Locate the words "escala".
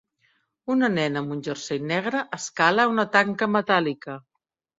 2.39-2.87